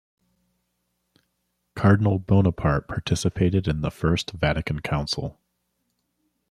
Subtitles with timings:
[1.75, 5.39] Cardinal Bonaparte participated in the First Vatican Council.